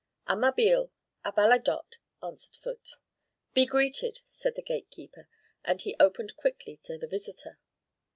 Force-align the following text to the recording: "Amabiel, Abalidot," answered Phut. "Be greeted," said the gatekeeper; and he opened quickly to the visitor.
"Amabiel, 0.25 0.89
Abalidot," 1.23 1.97
answered 2.23 2.55
Phut. 2.55 2.93
"Be 3.53 3.67
greeted," 3.67 4.21
said 4.25 4.55
the 4.55 4.63
gatekeeper; 4.63 5.27
and 5.63 5.79
he 5.79 5.95
opened 5.99 6.35
quickly 6.37 6.75
to 6.85 6.97
the 6.97 7.05
visitor. 7.05 7.59